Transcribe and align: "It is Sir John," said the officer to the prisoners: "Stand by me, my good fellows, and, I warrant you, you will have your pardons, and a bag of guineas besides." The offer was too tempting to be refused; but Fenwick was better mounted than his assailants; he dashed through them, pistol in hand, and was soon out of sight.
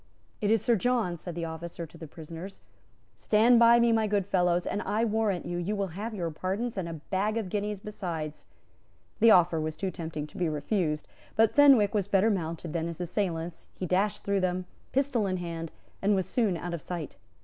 "It 0.41 0.49
is 0.49 0.63
Sir 0.63 0.75
John," 0.75 1.15
said 1.15 1.35
the 1.35 1.45
officer 1.45 1.85
to 1.85 1.95
the 1.95 2.07
prisoners: 2.07 2.61
"Stand 3.15 3.59
by 3.59 3.79
me, 3.79 3.91
my 3.91 4.07
good 4.07 4.25
fellows, 4.25 4.65
and, 4.65 4.81
I 4.81 5.05
warrant 5.05 5.45
you, 5.45 5.59
you 5.59 5.75
will 5.75 5.89
have 5.89 6.15
your 6.15 6.31
pardons, 6.31 6.75
and 6.75 6.89
a 6.89 6.93
bag 6.93 7.37
of 7.37 7.49
guineas 7.49 7.79
besides." 7.79 8.47
The 9.19 9.29
offer 9.29 9.61
was 9.61 9.75
too 9.75 9.91
tempting 9.91 10.25
to 10.25 10.37
be 10.37 10.49
refused; 10.49 11.07
but 11.35 11.53
Fenwick 11.53 11.93
was 11.93 12.07
better 12.07 12.31
mounted 12.31 12.73
than 12.73 12.87
his 12.87 12.99
assailants; 12.99 13.67
he 13.75 13.85
dashed 13.85 14.23
through 14.23 14.39
them, 14.39 14.65
pistol 14.91 15.27
in 15.27 15.37
hand, 15.37 15.71
and 16.01 16.15
was 16.15 16.25
soon 16.25 16.57
out 16.57 16.73
of 16.73 16.81
sight. 16.81 17.15